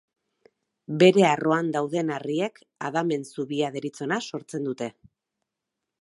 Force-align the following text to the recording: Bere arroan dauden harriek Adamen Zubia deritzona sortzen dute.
Bere 1.03 1.25
arroan 1.31 1.69
dauden 1.75 2.09
harriek 2.15 2.57
Adamen 2.89 3.27
Zubia 3.35 3.73
deritzona 3.77 4.21
sortzen 4.31 4.71
dute. 4.71 4.93